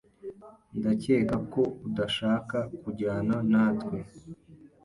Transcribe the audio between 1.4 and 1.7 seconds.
ko